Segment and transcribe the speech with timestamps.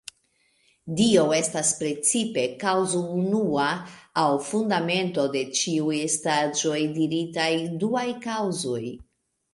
[0.99, 3.67] Dio estas precipe "kaŭzo unua",
[4.23, 7.49] aŭ fundamento de ĉiuj estaĵoj diritaj
[7.85, 8.85] "duaj kaŭzoj”.